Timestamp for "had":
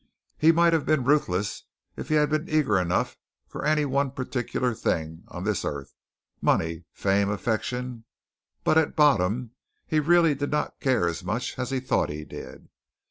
2.15-2.31